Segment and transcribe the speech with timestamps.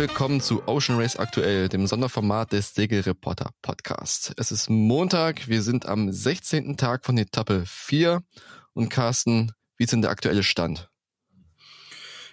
[0.00, 4.32] willkommen zu Ocean Race Aktuell, dem Sonderformat des Segelreporter Podcast.
[4.38, 6.78] Es ist Montag, wir sind am 16.
[6.78, 8.22] Tag von Etappe 4
[8.72, 10.88] und Carsten, wie ist denn der aktuelle Stand?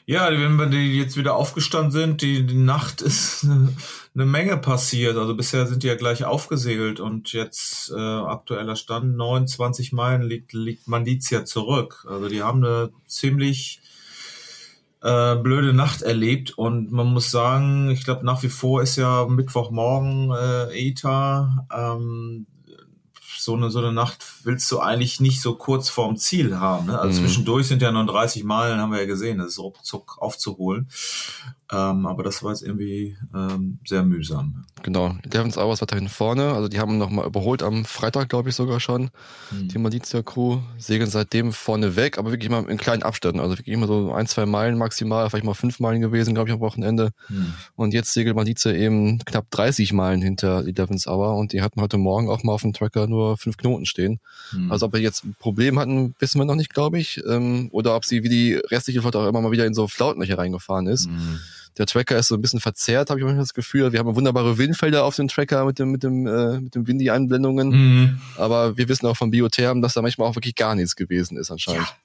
[0.05, 3.75] Ja, wenn wir jetzt wieder aufgestanden sind, die, die Nacht ist eine,
[4.15, 5.17] eine Menge passiert.
[5.17, 10.53] Also bisher sind die ja gleich aufgesegelt und jetzt äh, aktueller Stand 29 Meilen liegt,
[10.53, 12.05] liegt Mandizia zurück.
[12.09, 13.81] Also die haben eine ziemlich
[15.01, 19.25] äh, blöde Nacht erlebt und man muss sagen, ich glaube nach wie vor ist ja
[19.27, 21.67] Mittwochmorgen äh, ETA.
[21.75, 22.47] Ähm,
[23.39, 26.87] so eine, so eine Nacht willst du eigentlich nicht so kurz vorm Ziel haben.
[26.87, 26.99] Ne?
[26.99, 27.25] Also mhm.
[27.25, 30.89] zwischendurch sind ja noch 30 Meilen, haben wir ja gesehen, das ist ruckzuck aufzuholen.
[31.71, 34.65] Ähm, aber das war jetzt irgendwie ähm, sehr mühsam.
[34.83, 35.15] Genau.
[35.25, 36.53] Devons Hours weiterhin vorne.
[36.53, 39.09] Also die haben nochmal überholt am Freitag, glaube ich, sogar schon.
[39.51, 39.67] Mhm.
[39.67, 43.41] Die Malizia Crew segeln seitdem vorne weg, aber wirklich immer in kleinen Abständen.
[43.41, 46.53] Also wirklich immer so ein, zwei Meilen maximal, vielleicht mal fünf Meilen gewesen, glaube ich,
[46.53, 47.11] am Wochenende.
[47.27, 47.53] Mhm.
[47.75, 51.81] Und jetzt segelt Malizia eben knapp 30 Meilen hinter die Devons Hour und die hatten
[51.81, 54.19] heute Morgen auch mal auf dem Tracker nur fünf Knoten stehen.
[54.53, 54.71] Mhm.
[54.71, 57.21] Also ob wir jetzt ein Problem hatten, wissen wir noch nicht, glaube ich.
[57.27, 60.37] Ähm, oder ob sie wie die restliche Flotte auch immer mal wieder in so Flautenlöcher
[60.37, 61.09] reingefahren ist.
[61.77, 63.91] Der Tracker ist so ein bisschen verzerrt, habe ich manchmal das Gefühl.
[63.91, 67.69] Wir haben wunderbare Windfelder auf dem Tracker mit dem, mit dem, äh, mit dem Windy-Einblendungen.
[67.69, 68.21] Mhm.
[68.37, 71.51] Aber wir wissen auch von Biotherm, dass da manchmal auch wirklich gar nichts gewesen ist
[71.51, 71.87] anscheinend.
[71.87, 71.95] Ja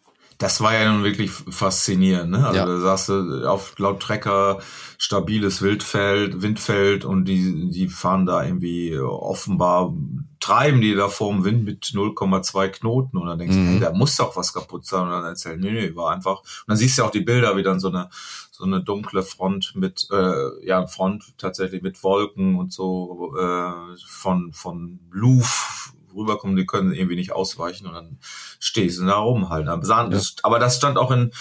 [0.42, 2.32] das war ja nun wirklich faszinierend.
[2.32, 2.44] Ne?
[2.44, 2.66] Also ja.
[2.66, 4.58] da sagst du auf laut Trecker
[4.98, 9.94] stabiles Wildfeld, Windfeld und die, die fahren da irgendwie offenbar,
[10.42, 13.64] treiben die da vorm Wind mit 0,2 Knoten und dann denkst mhm.
[13.64, 16.40] du, hey, da muss doch was kaputt sein und dann erzählen, nee, nee, war einfach.
[16.40, 18.10] Und dann siehst du auch die Bilder, wie dann so eine
[18.50, 24.52] so eine dunkle Front mit, äh, ja, Front tatsächlich mit Wolken und so äh, von,
[24.52, 28.18] von Louvre rüberkommen, die können irgendwie nicht ausweichen und dann
[28.58, 29.68] stehen sie da rum halt.
[29.68, 31.32] Aber das stand auch in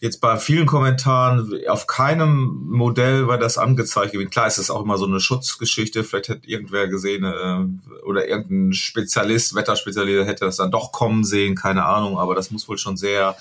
[0.00, 4.30] jetzt bei vielen Kommentaren, auf keinem Modell war das angezeigt gewesen.
[4.30, 8.72] Klar ist das auch immer so eine Schutzgeschichte, vielleicht hätte irgendwer gesehen äh, oder irgendein
[8.72, 12.96] Spezialist, Wetterspezialist hätte das dann doch kommen sehen, keine Ahnung, aber das muss wohl schon
[12.96, 13.36] sehr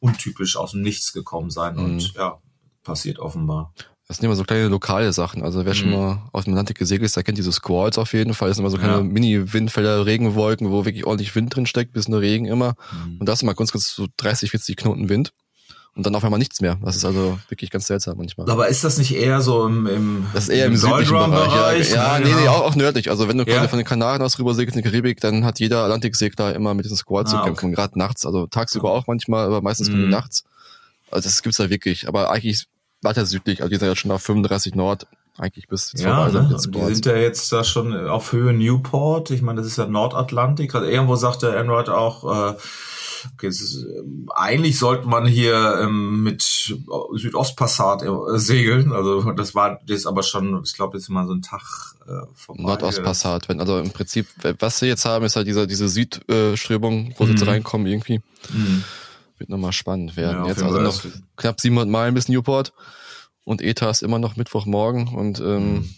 [0.00, 1.84] untypisch aus dem Nichts gekommen sein mhm.
[1.84, 2.38] und ja,
[2.82, 3.72] passiert offenbar.
[4.12, 5.42] Das sind immer so kleine lokale Sachen.
[5.42, 5.78] Also wer mhm.
[5.78, 8.48] schon mal aus dem Atlantik gesegelt ist, der kennt diese Squalls auf jeden Fall.
[8.48, 9.02] Das sind immer so kleine ja.
[9.02, 12.74] Mini-Windfelder, Regenwolken, wo wirklich ordentlich Wind drin steckt, bis nur Regen immer.
[12.92, 13.20] Mhm.
[13.20, 15.32] Und da ist immer ganz, ganz so 30, 40 Knoten Wind.
[15.94, 16.78] Und dann auf einmal nichts mehr.
[16.84, 18.50] Das ist also wirklich ganz seltsam manchmal.
[18.50, 21.50] Aber ist das nicht eher so im, im Das ist eher im, im südlichen Bereich.
[21.50, 21.90] Bereich.
[21.92, 23.08] Ja, ja, nee, nee, auch, auch nördlich.
[23.08, 23.66] Also wenn du ja.
[23.66, 26.84] von den Kanaren aus rüber segelst in die Karibik, dann hat jeder Atlantiksegler immer mit
[26.84, 27.66] diesen Squads ah, zu kämpfen.
[27.68, 27.76] Okay.
[27.76, 28.26] Gerade nachts.
[28.26, 30.10] Also tagsüber auch manchmal, aber meistens mhm.
[30.10, 30.44] nachts.
[31.10, 32.08] Also das gibt's da wirklich.
[32.08, 32.66] Aber eigentlich
[33.02, 35.06] weiter südlich, also die sind ja schon auf 35 Nord,
[35.38, 36.56] eigentlich bis ja, ne?
[36.66, 39.30] Die sind ja jetzt da schon auf Höhe Newport.
[39.30, 40.74] Ich meine, das ist ja Nordatlantik.
[40.74, 42.56] Also irgendwo sagte Enright auch, äh,
[43.34, 44.02] okay, ist, äh,
[44.34, 48.92] eigentlich sollte man hier ähm, mit Südostpassat äh, segeln.
[48.92, 51.62] Also das war das aber schon, ich glaube, ist mal so ein Tag
[52.06, 52.62] äh, vorbei.
[52.62, 54.26] Nordostpassat, wenn also im Prinzip,
[54.58, 57.36] was sie jetzt haben, ist halt diese diese Südströmung, wo sie mhm.
[57.38, 58.20] jetzt reinkommen irgendwie.
[58.52, 58.84] Mhm.
[59.42, 60.44] Wird nochmal spannend werden.
[60.44, 61.02] Ja, Jetzt also noch
[61.36, 62.72] knapp 700 Meilen bis Newport
[63.42, 65.94] und ETA ist immer noch Mittwochmorgen und ähm, mhm.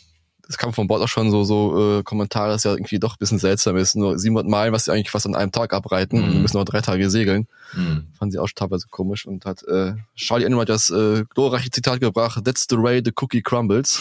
[0.48, 3.18] es kam von Bord auch schon so so äh, Kommentare, dass ja irgendwie doch ein
[3.18, 3.96] bisschen seltsam ist.
[3.96, 6.24] Nur 700 Meilen, was sie eigentlich fast an einem Tag abreiten mhm.
[6.24, 7.48] und wir müssen noch drei Tage segeln.
[7.74, 8.06] Mhm.
[8.18, 12.42] Fanden sie auch teilweise komisch und hat äh, Charlie Enright das äh, glorreiche Zitat gebracht,
[12.46, 14.00] That's the way the cookie crumbles.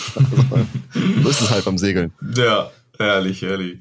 [1.22, 2.14] so ist es halt beim Segeln.
[2.34, 3.80] Ja, herrlich, herrlich.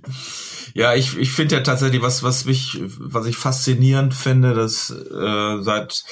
[0.75, 5.63] Ja, ich, ich finde ja tatsächlich, was, was mich, was ich faszinierend finde, dass äh,
[5.63, 6.05] seit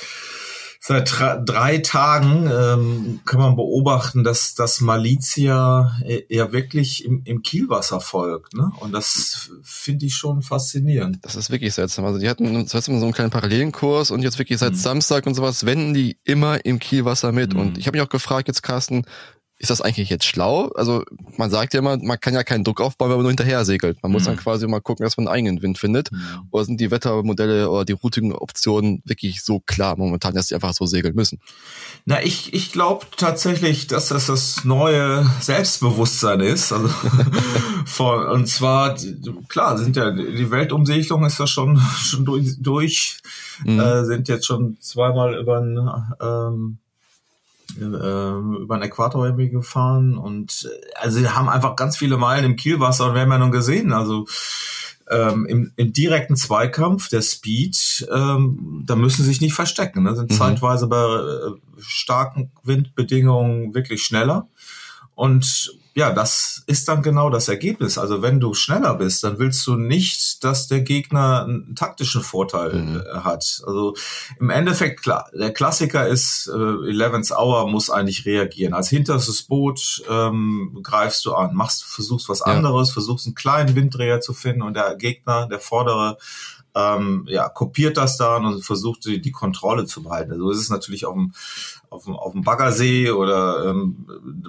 [0.83, 1.12] seit
[1.44, 5.94] drei Tagen ähm, kann man beobachten, dass das Malizia
[6.31, 8.55] ja wirklich im, im Kielwasser folgt.
[8.55, 8.72] Ne?
[8.81, 11.19] Und das finde ich schon faszinierend.
[11.21, 12.06] Das ist wirklich seltsam.
[12.06, 14.77] Also die hatten zuerst mal so einen kleinen Parallelenkurs und jetzt wirklich seit mhm.
[14.78, 17.53] Samstag und sowas wenden die immer im Kielwasser mit.
[17.53, 17.60] Mhm.
[17.60, 19.05] Und ich habe mich auch gefragt jetzt, Carsten,
[19.60, 20.69] ist das eigentlich jetzt schlau?
[20.75, 21.04] Also
[21.37, 24.03] man sagt ja immer, man kann ja keinen Druck aufbauen, wenn man nur hinterher segelt.
[24.03, 24.38] Man muss dann mhm.
[24.38, 26.10] quasi mal gucken, dass man einen eigenen Wind findet.
[26.10, 26.19] Mhm.
[26.50, 30.86] Oder sind die Wettermodelle oder die Routing-Optionen wirklich so klar momentan, dass die einfach so
[30.86, 31.41] segeln müssen?
[32.07, 36.72] Na, ich, ich glaube tatsächlich, dass das das neue Selbstbewusstsein ist.
[36.72, 36.89] Also
[37.84, 38.97] von, und zwar,
[39.48, 43.18] klar, sind ja die Weltumsegelung ist ja schon, schon durch, durch
[43.66, 43.78] mhm.
[43.78, 45.78] äh, sind jetzt schon zweimal über ein
[46.18, 46.78] ähm,
[47.78, 53.09] äh, über den Äquator gefahren und also sie haben einfach ganz viele Meilen im Kielwasser
[53.09, 54.27] und wir haben ja nun gesehen, also
[55.11, 60.05] ähm, im, im direkten Zweikampf, der Speed, ähm, da müssen sie sich nicht verstecken.
[60.05, 60.15] Ne?
[60.15, 60.37] Sind mhm.
[60.37, 61.51] zeitweise bei äh,
[61.81, 64.49] starken Windbedingungen wirklich schneller.
[65.15, 67.98] Und ja, das ist dann genau das Ergebnis.
[67.98, 72.75] Also wenn du schneller bist, dann willst du nicht, dass der Gegner einen taktischen Vorteil
[72.75, 73.01] mhm.
[73.01, 73.63] Äh, hat.
[73.66, 73.95] Also
[74.39, 78.72] im Endeffekt, klar, der Klassiker ist, äh, 11th Hour muss eigentlich reagieren.
[78.72, 82.47] Als hinterstes Boot ähm, greifst du an, machst, versuchst was ja.
[82.47, 86.19] anderes, versuchst einen kleinen Winddreher zu finden und der Gegner, der vordere,
[86.75, 90.31] ähm, ja, kopiert das dann und versucht die, die Kontrolle zu behalten.
[90.31, 91.33] So also ist es natürlich auf dem,
[91.89, 94.07] auf dem, auf dem Baggersee oder ähm,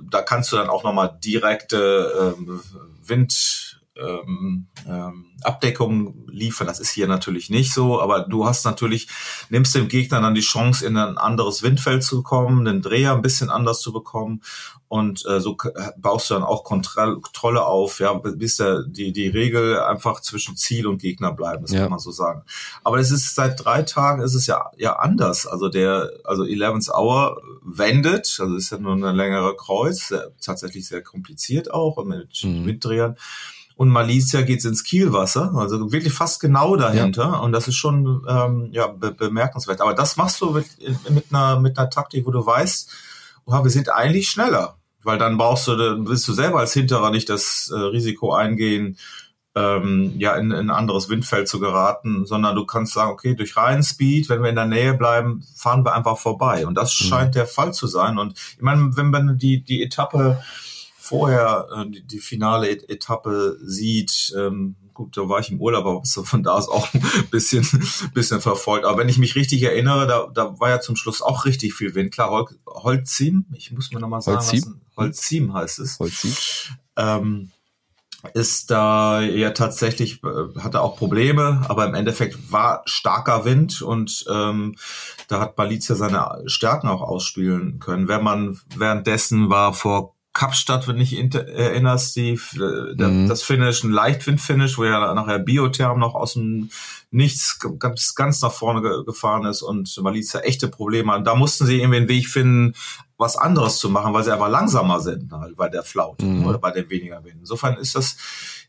[0.09, 2.62] da kannst du dann auch nochmal direkte ähm,
[3.06, 6.67] Wind ähm, ähm, Abdeckung liefern.
[6.67, 9.07] Das ist hier natürlich nicht so, aber du hast natürlich,
[9.49, 13.21] nimmst dem Gegner dann die Chance, in ein anderes Windfeld zu kommen, den Dreher ein
[13.21, 14.41] bisschen anders zu bekommen
[14.88, 15.57] und äh, so
[15.97, 20.85] baust du dann auch Kontrolle auf, ja, bis der, die, die Regel einfach zwischen Ziel
[20.85, 21.81] und Gegner bleiben, das ja.
[21.81, 22.43] kann man so sagen.
[22.83, 25.47] Aber es ist seit drei Tagen ist es ja, ja anders.
[25.47, 30.88] Also der, also 11th Hour wendet, also ist ja nur eine längere Kreuz, sehr, tatsächlich
[30.88, 32.65] sehr kompliziert auch mit mhm.
[32.65, 33.15] Winddrehern
[33.81, 37.23] und Malicia geht's ins Kielwasser, also wirklich fast genau dahinter.
[37.23, 37.39] Ja.
[37.39, 39.81] Und das ist schon ähm, ja, be bemerkenswert.
[39.81, 40.67] Aber das machst du mit,
[41.09, 42.91] mit, einer, mit einer Taktik, wo du weißt,
[43.45, 44.77] oh, wir sind eigentlich schneller.
[45.01, 48.99] Weil dann brauchst du, dann willst du selber als Hinterer nicht das äh, Risiko eingehen,
[49.55, 53.57] ähm, ja, in, in ein anderes Windfeld zu geraten, sondern du kannst sagen, okay, durch
[53.57, 56.67] reinen Speed, wenn wir in der Nähe bleiben, fahren wir einfach vorbei.
[56.67, 57.05] Und das mhm.
[57.05, 58.19] scheint der Fall zu sein.
[58.19, 60.39] Und ich meine, wenn man die, die Etappe
[61.11, 66.01] vorher äh, die, die finale Etappe sieht, ähm, gut, da war ich im Urlaub, aber
[66.05, 67.67] so von da aus auch ein bisschen,
[68.13, 68.85] bisschen verfolgt.
[68.85, 71.95] Aber wenn ich mich richtig erinnere, da, da war ja zum Schluss auch richtig viel
[71.95, 72.13] Wind.
[72.13, 74.81] Klar, Hol Holzim, ich muss mir nochmal sagen, Holzim?
[74.95, 75.99] Holzim heißt es.
[75.99, 76.33] Holzim.
[76.95, 77.51] Ähm,
[78.33, 84.25] ist da ja tatsächlich, äh, hatte auch Probleme, aber im Endeffekt war starker Wind und
[84.31, 84.75] ähm,
[85.27, 88.07] da hat Balizia seine Stärken auch ausspielen können.
[88.07, 93.27] Wenn man währenddessen war vor Kapstadt, wenn ich erinnerst, die, äh, mhm.
[93.27, 96.69] das Finish, ein Leichtwind-Finish, wo ja nachher Biotherm noch aus dem
[97.13, 101.27] Nichts ganz, ganz nach vorne ge gefahren ist und Maliza echte Probleme hat.
[101.27, 102.73] Da mussten sie irgendwie einen Weg finden,
[103.17, 106.45] was anderes zu machen, weil sie aber langsamer sind, halt bei der Flaute mhm.
[106.45, 107.35] oder bei dem weniger Wind.
[107.41, 108.15] Insofern ist das,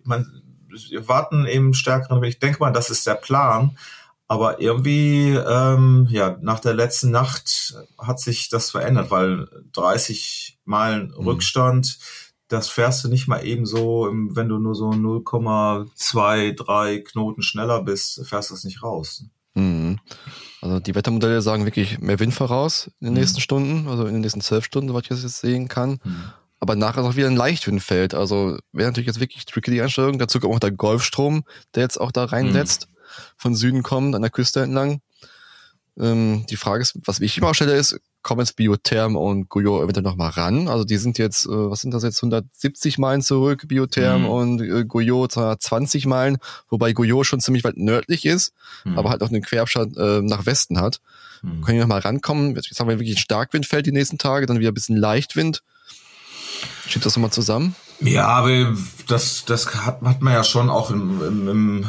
[0.03, 3.79] man, wir warten eben stärkeren Ich denke mal, das ist der Plan.
[4.33, 11.09] Aber irgendwie, ähm, ja, nach der letzten Nacht hat sich das verändert, weil 30 Meilen
[11.09, 11.27] mhm.
[11.27, 11.99] Rückstand,
[12.49, 18.27] das fährst du nicht mal eben so, wenn du nur so 0,23 Knoten schneller bist,
[18.27, 19.27] fährst du das nicht raus.
[19.53, 20.01] Mhm.
[20.63, 23.21] Also die Wettermodelle sagen wirklich mehr Wind voraus in den mhm.
[23.21, 26.01] nächsten Stunden, also in den nächsten zwölf Stunden, soweit ich das jetzt sehen kann.
[26.03, 26.33] Mhm.
[26.59, 28.15] Aber nachher ist auch wieder ein Leichtwindfeld.
[28.15, 30.19] Also wäre natürlich jetzt wirklich tricky die Einstellung.
[30.19, 31.45] Dazu kommt auch der Golfstrom,
[31.75, 32.89] der jetzt auch da reinsetzt.
[33.37, 35.01] Von Süden kommt, an der Küste entlang.
[35.99, 40.05] Ähm, die Frage ist, was ich immer stelle, ist, kommen jetzt Biotherm und Guyot eventuell
[40.05, 40.69] noch mal ran?
[40.69, 44.29] Also die sind jetzt, äh, was sind das jetzt, 170 Meilen zurück, Biotherm mhm.
[44.29, 46.39] und äh, Guyot 220 Meilen,
[46.71, 48.53] wobei Guyot schon ziemlich weit nördlich ist,
[48.85, 48.99] mhm.
[48.99, 51.01] aber halt auch einen Querabstand äh, nach Westen hat.
[51.43, 51.63] Mhm.
[51.63, 52.55] Können die noch mal rankommen?
[52.55, 55.63] Jetzt haben wir wirklich ein Starkwindfeld die nächsten Tage, dann wieder ein bisschen Leichtwind.
[56.87, 57.75] Schiebt das nochmal zusammen?
[58.05, 58.75] Ja, aber
[59.07, 61.87] das, das hat, hat man ja schon auch im, im, im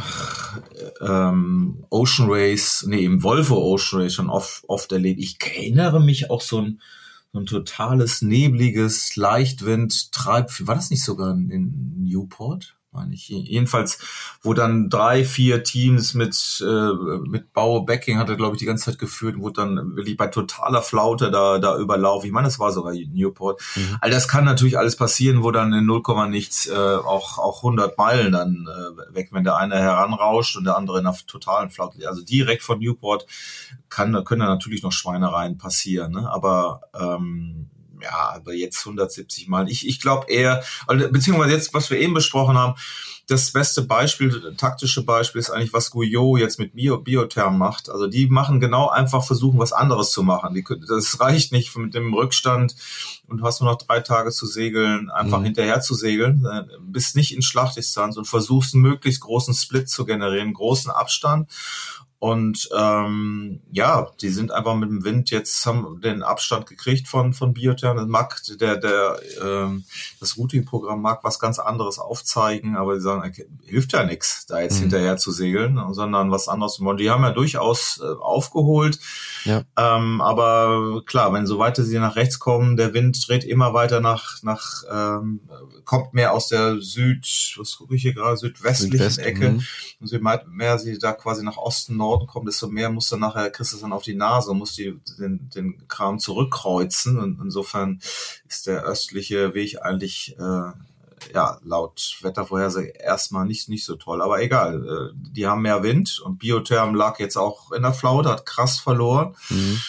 [1.01, 5.19] ähm, Ocean Race, nee, im Volvo Ocean Race schon oft, oft erlebt.
[5.19, 6.81] Ich erinnere mich auch so ein,
[7.31, 12.75] so ein totales, nebliges Leichtwind, Treib, war das nicht sogar in Newport?
[12.93, 13.27] Meine ich.
[13.27, 13.99] Jedenfalls,
[14.41, 16.93] wo dann drei, vier Teams mit, äh,
[17.27, 20.27] mit Bauer Backing hat er, glaube ich, die ganze Zeit geführt, wurde dann wirklich bei
[20.27, 22.27] totaler Flaute da, da überlaufen.
[22.27, 23.61] Ich meine, das war sogar Newport.
[23.75, 23.97] Mhm.
[24.01, 27.97] All das kann natürlich alles passieren, wo dann in 0, nichts äh, auch, auch 100
[27.97, 32.07] Meilen dann äh, weg, wenn der eine heranrauscht und der andere in einer totalen Flaute.
[32.07, 33.25] Also direkt von Newport
[33.89, 36.13] kann, können da natürlich noch Schweinereien passieren.
[36.13, 36.29] Ne?
[36.29, 37.69] Aber ähm,
[38.03, 39.69] ja, aber jetzt 170 Mal.
[39.69, 42.75] Ich, ich glaube eher, beziehungsweise jetzt, was wir eben besprochen haben,
[43.27, 47.89] das beste Beispiel, taktische Beispiel ist eigentlich, was Guyot jetzt mit Bio, Biotherm macht.
[47.89, 50.53] Also die machen genau einfach versuchen, was anderes zu machen.
[50.53, 52.75] Die, das reicht nicht mit dem Rückstand
[53.29, 55.45] und du hast nur noch drei Tage zu segeln, einfach mhm.
[55.45, 60.03] hinterher zu segeln, äh, bist nicht in Schlachtdistanz und versuchst einen möglichst großen Split zu
[60.03, 61.49] generieren, großen Abstand
[62.23, 67.33] und ähm, ja, die sind einfach mit dem Wind jetzt haben den Abstand gekriegt von
[67.33, 68.07] von Biotherm.
[68.07, 69.83] Mag der der ähm,
[70.21, 74.61] das Routing-Programm mag was ganz anderes aufzeigen, aber die sagen, okay, hilft ja nichts, da
[74.61, 74.83] jetzt mhm.
[74.83, 76.79] hinterher zu segeln, sondern was anderes.
[76.79, 78.99] Und die haben ja durchaus äh, aufgeholt
[79.45, 79.63] Ja.
[79.77, 83.99] Ähm, aber klar, wenn so weiter sie nach rechts kommen, der Wind dreht immer weiter
[83.99, 85.41] nach, nach ähm,
[85.85, 89.51] kommt mehr aus der Süd, was gucke ich hier gerade, südwestlichen Südwest, Ecke.
[89.51, 89.63] Mhm.
[89.99, 93.49] Und je mehr sie da quasi nach Osten, Norden kommen, desto mehr muss dann nachher,
[93.49, 97.19] kriegst du dann auf die Nase und musst die, den, den Kram zurückkreuzen.
[97.19, 97.99] Und insofern
[98.47, 100.71] ist der östliche Weg eigentlich äh,
[101.33, 104.21] ja, laut Wettervorhersage erstmal nicht, nicht so toll.
[104.21, 108.29] Aber egal, äh, die haben mehr Wind und Biotherm lag jetzt auch in der Flaute,
[108.29, 109.35] hat krass verloren.
[109.49, 109.81] Mhm.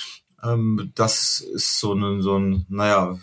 [0.42, 3.18] Ähm, das ist so ein, so ein, naja,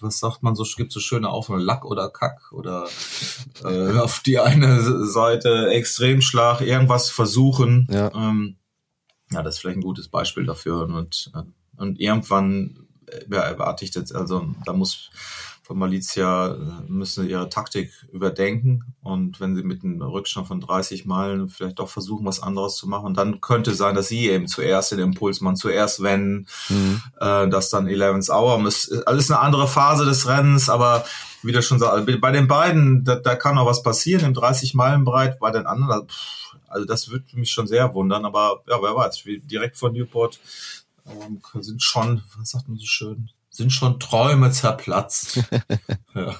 [0.00, 2.88] was sagt man so, gibt so schöne Aufnahmen, Lack oder Kack oder
[3.64, 7.86] äh, auf die eine Seite Extremschlag, irgendwas versuchen.
[7.90, 8.10] Ja.
[8.14, 8.56] Ähm,
[9.32, 10.82] ja, das ist vielleicht ein gutes Beispiel dafür.
[10.82, 11.42] Und, äh,
[11.76, 12.86] und irgendwann
[13.30, 15.10] ja, erwarte ich jetzt, also da muss
[15.70, 16.58] von Malizia äh,
[16.88, 21.88] müssen ihre Taktik überdenken und wenn sie mit einem Rückstand von 30 Meilen vielleicht doch
[21.88, 25.54] versuchen, was anderes zu machen, dann könnte sein, dass sie eben zuerst den Impuls machen,
[25.54, 27.00] zuerst wenn, mhm.
[27.20, 31.04] äh, dass dann 11th Hour ist alles eine andere Phase des Rennens, aber
[31.44, 34.74] wie du schon sagst, bei den beiden, da, da kann noch was passieren, im 30
[34.74, 36.08] Meilen Breit, bei den anderen,
[36.66, 40.40] also das würde mich schon sehr wundern, aber ja, wer weiß, direkt von Newport
[41.06, 45.40] ähm, sind schon, was sagt man so schön, sind schon Träume zerplatzt.
[46.14, 46.34] ja,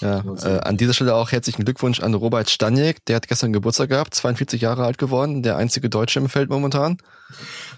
[0.00, 3.88] ja äh, an dieser Stelle auch herzlichen Glückwunsch an Robert Staniek, der hat gestern Geburtstag
[3.88, 6.98] gehabt, 42 Jahre alt geworden, der einzige Deutsche im Feld momentan.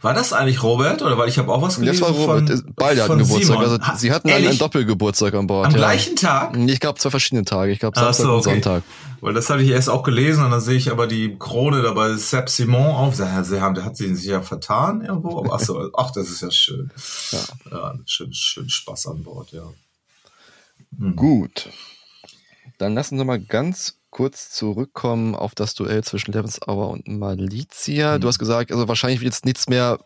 [0.03, 2.49] War das eigentlich Robert oder weil ich habe auch was gelesen Das war Robert.
[2.49, 3.59] Von, Beide hatten Geburtstag.
[3.59, 5.67] Also sie hatten einen, einen Doppelgeburtstag an Bord.
[5.67, 5.79] Am ja.
[5.79, 6.57] gleichen Tag?
[6.57, 7.71] Ich glaube zwei verschiedene Tage.
[7.71, 8.37] Ich glaube Samstag so, okay.
[8.37, 8.83] und Sonntag.
[9.25, 12.15] Weil das hatte ich erst auch gelesen und dann sehe ich aber die Krone dabei
[12.15, 13.15] Sepp Simon auf.
[13.15, 15.39] Sie haben, der hat sie sich ja vertan irgendwo.
[15.39, 16.93] Aber ach so, ach, das ist ja schön.
[17.31, 17.39] Ja,
[17.71, 19.63] ja schön, schön Spaß an Bord, ja.
[20.91, 21.17] Mhm.
[21.17, 21.71] Gut.
[22.77, 28.19] Dann lassen Sie mal ganz kurz zurückkommen auf das Duell zwischen Lebensauer und Malizia.
[28.19, 28.21] Mhm.
[28.21, 30.01] Du hast gesagt, also wahrscheinlich wird jetzt nichts mehr.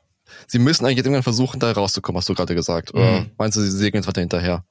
[0.46, 2.94] Sie müssen eigentlich jetzt irgendwann versuchen, da rauszukommen, hast du gerade gesagt.
[2.94, 3.30] Oder mhm.
[3.36, 4.64] meinst du, sie segeln jetzt weiter hinterher?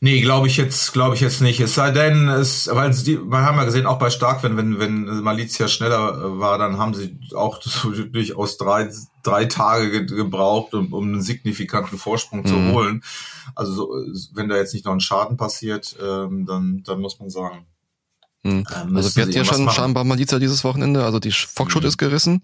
[0.00, 1.58] Nee, glaube ich jetzt, glaube ich jetzt nicht.
[1.58, 5.22] Es sei denn, es, weil die, wir haben ja gesehen, auch bei Starkwind, wenn, wenn
[5.22, 7.60] Malizia schneller war, dann haben sie auch
[8.12, 8.88] durchaus drei,
[9.24, 12.46] drei Tage gebraucht, um, um einen signifikanten Vorsprung mhm.
[12.46, 13.02] zu holen.
[13.56, 13.90] Also, so,
[14.34, 17.66] wenn da jetzt nicht noch ein Schaden passiert, ähm, dann, dann muss man sagen,
[18.44, 18.64] hm.
[18.94, 21.88] Also wir hatten ja schon scheinbar Maliza dieses Wochenende, also die Fockshoot hm.
[21.88, 22.40] ist gerissen.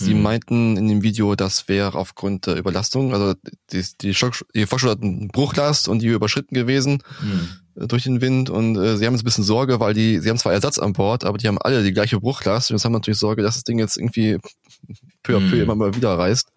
[0.00, 0.22] Sie hm.
[0.22, 3.34] meinten in dem Video, das wäre aufgrund der Überlastung, also
[3.72, 7.88] die, die, Schock, die einen Bruchlast und die überschritten gewesen hm.
[7.88, 10.38] durch den Wind und äh, sie haben jetzt ein bisschen Sorge, weil die, sie haben
[10.38, 13.18] zwar Ersatz an Bord, aber die haben alle die gleiche Bruchlast und jetzt haben natürlich
[13.18, 14.38] Sorge, dass das Ding jetzt irgendwie
[15.24, 15.62] peu à peu hm.
[15.62, 16.52] immer mal wieder reißt.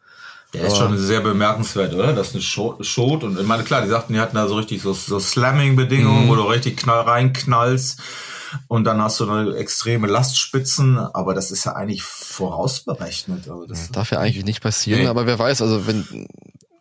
[0.54, 2.14] Der ist schon sehr bemerkenswert, oder?
[2.14, 4.82] Das ist eine Schot und ich meine, klar, die sagten, die hatten da so richtig
[4.82, 6.30] so, so Slamming-Bedingungen, mhm.
[6.30, 8.02] wo du richtig knall reinknallst
[8.68, 13.50] und dann hast du eine extreme Lastspitzen, aber das ist ja eigentlich vorausberechnet.
[13.50, 15.08] Also das Darf ja eigentlich nicht passieren, nee.
[15.08, 16.28] aber wer weiß, also wenn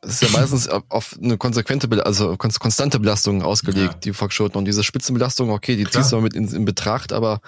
[0.02, 4.00] das ist ja meistens auf eine konsequente, also konstante Belastung ausgelegt, ja.
[4.00, 4.56] die Foxschoten.
[4.56, 6.02] Und diese Spitzenbelastung, okay, die Klar.
[6.02, 7.40] ziehst du mal mit in, in, Betracht, aber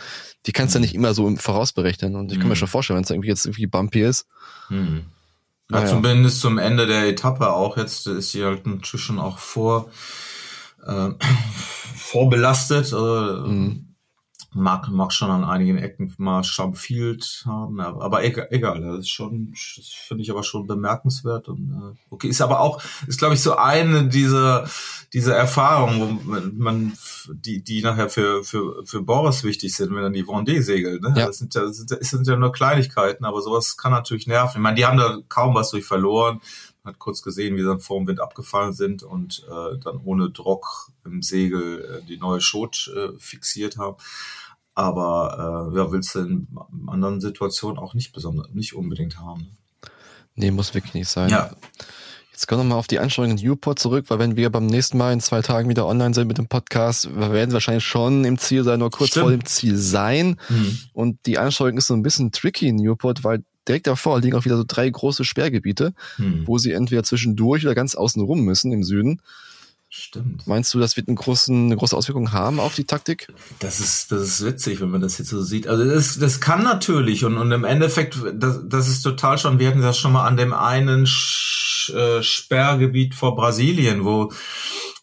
[0.47, 0.83] die kannst du mhm.
[0.83, 2.14] ja nicht immer so vorausberechnen.
[2.14, 2.50] Und ich kann mhm.
[2.50, 4.26] mir schon vorstellen, wenn es irgendwie jetzt irgendwie bumpy ist.
[4.69, 5.07] Mhm.
[5.71, 5.87] Ja, naja.
[5.87, 7.76] zumindest zum Ende der Etappe auch.
[7.76, 9.90] Jetzt ist sie halt natürlich schon auch vor,
[10.87, 11.11] äh,
[11.97, 12.92] vorbelastet.
[12.92, 13.91] Äh, mhm
[14.54, 19.52] mag, mag schon an einigen Ecken mal Schaumfield haben, aber egal, egal das ist schon,
[19.52, 23.42] das finde ich aber schon bemerkenswert und äh, okay, ist aber auch, ist glaube ich
[23.42, 24.68] so eine dieser,
[25.12, 26.92] dieser Erfahrungen, wo man,
[27.32, 31.14] die, die nachher für, für, für Boris wichtig sind, wenn dann die Vendée segelt, ne?
[31.16, 31.26] Ja.
[31.26, 34.56] Das sind ja, das sind, das sind ja nur Kleinigkeiten, aber sowas kann natürlich nerven.
[34.56, 36.40] Ich meine, die haben da kaum was durch verloren,
[36.84, 40.30] hat kurz gesehen, wie sie dann vor dem Wind abgefallen sind und äh, dann ohne
[40.30, 43.96] Druck im Segel äh, die neue Schot äh, fixiert haben.
[44.74, 46.48] Aber äh, ja, willst du in
[46.86, 49.56] anderen Situationen auch nicht besonders, nicht unbedingt haben.
[50.34, 51.28] Nee, muss wirklich nicht sein.
[51.28, 51.54] Ja.
[52.32, 54.96] Jetzt kommen wir mal auf die Ansteuerung in Newport zurück, weil wenn wir beim nächsten
[54.96, 58.38] Mal in zwei Tagen wieder online sind mit dem Podcast, werden wir wahrscheinlich schon im
[58.38, 59.22] Ziel sein, nur kurz Stimmt.
[59.22, 60.40] vor dem Ziel sein.
[60.48, 60.78] Mhm.
[60.94, 64.45] Und die Ansteuerung ist so ein bisschen tricky in Newport, weil direkt davor liegen auch
[64.45, 66.47] wieder so drei große Sperrgebiete, mhm.
[66.47, 69.21] wo sie entweder zwischendurch oder ganz außen rum müssen im Süden.
[69.95, 70.47] Stimmt.
[70.47, 73.28] Meinst du, das wird einen großen, eine große Auswirkung haben auf die Taktik?
[73.59, 75.69] Das ist, das ist witzig, wenn man das jetzt so sieht.
[75.69, 79.69] Also das, das kann natürlich und, und im Endeffekt, das, das ist total schon, wir
[79.69, 84.33] hatten das schon mal an dem einen äh, Sperrgebiet vor Brasilien, wo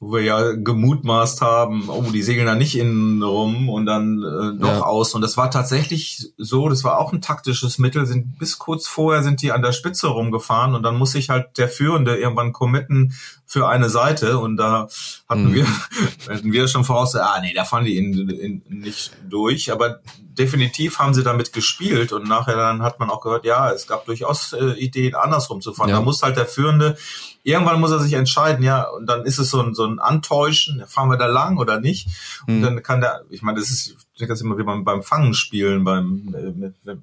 [0.01, 4.57] wo wir ja gemutmaßt haben, oh, die segeln da nicht innen rum und dann äh,
[4.57, 4.81] doch ja.
[4.81, 5.13] aus.
[5.13, 8.05] Und das war tatsächlich so, das war auch ein taktisches Mittel.
[8.05, 11.57] Sind bis kurz vorher sind die an der Spitze rumgefahren und dann muss sich halt
[11.57, 13.13] der Führende irgendwann committen
[13.45, 14.39] für eine Seite.
[14.39, 14.87] Und da
[15.27, 15.53] hatten mhm.
[15.53, 15.67] wir
[16.29, 19.69] hatten wir schon voraus, ah nee, da fahren die in, in, nicht durch.
[19.69, 19.99] Aber
[20.39, 24.05] definitiv haben sie damit gespielt und nachher dann hat man auch gehört, ja, es gab
[24.05, 25.89] durchaus äh, Ideen, andersrum zu fahren.
[25.89, 25.97] Ja.
[25.97, 26.97] Da muss halt der Führende,
[27.43, 30.83] irgendwann muss er sich entscheiden, ja, und dann ist es so ein, so ein Antäuschen,
[30.87, 32.07] fahren wir da lang oder nicht?
[32.47, 32.63] Und mhm.
[32.63, 35.03] dann kann der, ich meine, das ist, ich denke, das ist immer wie beim, beim
[35.03, 36.33] Fangen spielen, beim,
[36.85, 36.95] äh,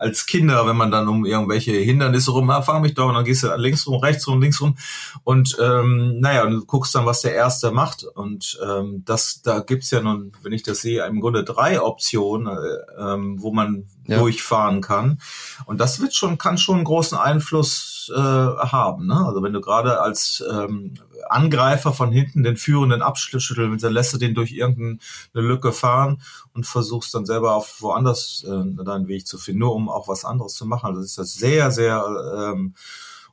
[0.00, 3.24] als Kinder, wenn man dann um irgendwelche Hindernisse rum, ah, fang mich doch, und dann
[3.24, 4.76] gehst du links rum, rechts rum, links rum.
[5.24, 8.04] Und ähm, naja, und du guckst dann, was der Erste macht.
[8.04, 12.48] Und ähm, das, da gibt's ja nun, wenn ich das sehe, im Grunde drei Optionen,
[12.48, 14.18] äh, ähm, wo man ja.
[14.18, 15.20] durchfahren kann.
[15.66, 19.24] Und das wird schon, kann schon einen großen Einfluss äh, haben, ne?
[19.26, 20.94] also wenn du gerade als ähm,
[21.28, 24.98] Angreifer von hinten den Führenden abschütteln, dann lässt du den durch irgendeine
[25.32, 26.22] Lücke fahren
[26.54, 30.24] und versuchst dann selber auf woanders äh, deinen Weg zu finden, nur um auch was
[30.24, 30.86] anderes zu machen.
[30.86, 32.04] Also das ist das sehr, sehr
[32.36, 32.74] ähm,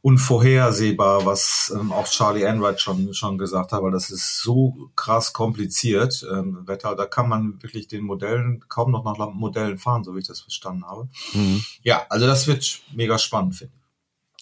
[0.01, 5.33] unvorhersehbar, was ähm, auch Charlie Enright schon schon gesagt hat, weil das ist so krass
[5.33, 6.25] kompliziert.
[6.31, 10.19] Ähm, Wetter, da kann man wirklich den Modellen kaum noch nach Modellen fahren, so wie
[10.19, 11.09] ich das verstanden habe.
[11.33, 11.63] Mhm.
[11.81, 13.76] Ja, also das wird mega spannend, finde ich.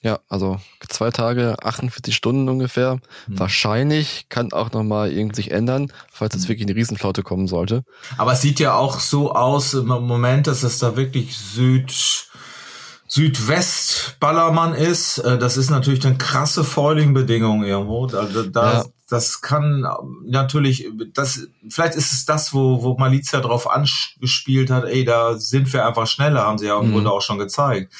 [0.06, 3.00] Ja, also zwei Tage, 48 Stunden ungefähr.
[3.26, 3.40] Hm.
[3.40, 6.50] Wahrscheinlich kann auch nochmal irgendwie sich ändern, falls es hm.
[6.50, 7.84] wirklich eine Riesenflaute kommen sollte.
[8.16, 11.92] Aber es sieht ja auch so aus im Moment, dass es da wirklich Süd,
[13.08, 15.18] Südwest-Ballermann ist.
[15.18, 18.06] Äh, das ist natürlich eine krasse Foiling-Bedingung irgendwo.
[18.06, 18.86] Also da, ja.
[19.10, 19.88] Das kann
[20.24, 25.74] natürlich, das, vielleicht ist es das, wo, wo Malizia drauf angespielt hat, ey, da sind
[25.74, 26.94] wir einfach schneller, haben sie ja im mhm.
[26.94, 27.92] Grunde auch schon gezeigt.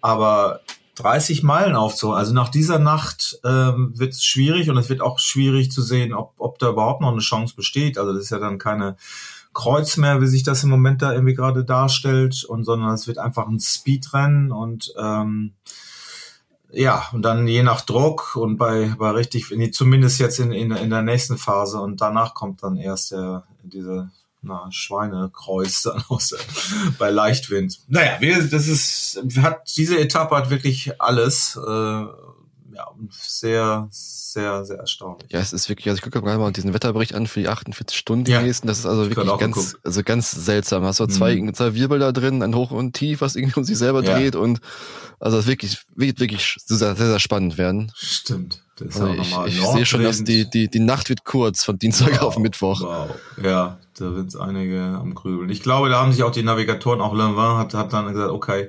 [0.00, 0.60] Aber
[0.98, 2.18] 30 Meilen aufzuholen.
[2.18, 6.12] Also nach dieser Nacht ähm, wird es schwierig und es wird auch schwierig zu sehen,
[6.12, 7.98] ob, ob da überhaupt noch eine Chance besteht.
[7.98, 8.96] Also das ist ja dann keine
[9.54, 13.18] Kreuz mehr, wie sich das im Moment da irgendwie gerade darstellt, und sondern es wird
[13.18, 15.54] einfach ein Speedrennen und ähm,
[16.70, 20.90] ja, und dann je nach Druck und bei, bei richtig, zumindest jetzt in, in, in
[20.90, 24.10] der nächsten Phase und danach kommt dann erst der, diese
[24.48, 26.34] na, Schweinekreuz dann aus
[26.98, 27.80] bei Leichtwind.
[27.88, 28.18] Naja,
[28.50, 31.70] das ist, hat, diese Etappe hat wirklich alles, äh,
[32.78, 35.30] ja, sehr, sehr, sehr erstaunlich.
[35.30, 37.96] Ja, es ist wirklich, also ich gucke gerade mal diesen Wetterbericht an für die 48
[37.96, 38.40] Stunden ja.
[38.40, 38.68] nächsten.
[38.68, 40.84] Das ist also wirklich ganz, also ganz seltsam.
[40.84, 41.54] Hast du zwei, mhm.
[41.54, 44.14] zwei Wirbel da drin, ein Hoch und Tief, was irgendwie um sich selber ja.
[44.14, 44.60] dreht und
[45.18, 47.90] also es wirklich, wirklich, wirklich sehr, sehr, spannend werden.
[47.96, 48.62] Stimmt.
[48.80, 52.22] Also ich, ich sehe schon, dass die, die, die Nacht wird kurz von Dienstag wow,
[52.22, 52.80] auf Mittwoch.
[52.80, 53.10] Wow.
[53.42, 55.50] Ja, da wird es einige am Grübeln.
[55.50, 58.68] Ich glaube, da haben sich auch die Navigatoren, auch Lanvin hat, hat dann gesagt, okay,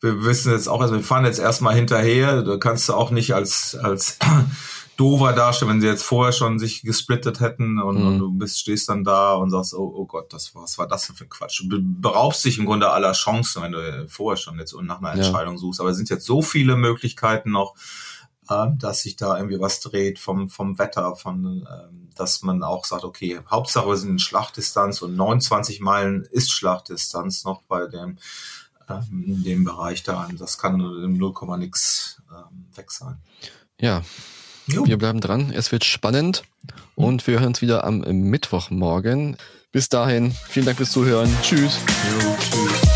[0.00, 2.42] wir wissen jetzt auch, also wir fahren jetzt erstmal hinterher.
[2.42, 4.18] Da kannst du auch nicht als, als
[4.96, 8.06] dover darstellen, wenn sie jetzt vorher schon sich gesplittet hätten und, mhm.
[8.06, 11.06] und, du bist, stehst dann da und sagst, oh, oh Gott, das, was war das
[11.06, 11.62] denn für ein Quatsch?
[11.66, 15.54] Du beraubst dich im Grunde aller Chancen, wenn du vorher schon jetzt nach einer Entscheidung
[15.54, 15.58] ja.
[15.58, 15.80] suchst.
[15.80, 17.74] Aber es sind jetzt so viele Möglichkeiten noch,
[18.78, 23.04] dass sich da irgendwie was dreht vom, vom Wetter, von, ähm, dass man auch sagt,
[23.04, 28.18] okay, Hauptsache wir sind in Schlachtdistanz und 29 Meilen ist Schlachtdistanz noch bei dem
[28.88, 30.28] ähm, in dem Bereich da.
[30.36, 33.18] Das kann im 0, nix ähm, weg sein.
[33.80, 34.02] Ja.
[34.66, 34.86] Jo.
[34.86, 35.52] Wir bleiben dran.
[35.52, 36.44] Es wird spannend
[36.94, 39.36] und wir hören uns wieder am Mittwochmorgen.
[39.72, 41.30] Bis dahin, vielen Dank fürs Zuhören.
[41.42, 41.78] Tschüss.
[42.10, 42.89] Jo, tschüss.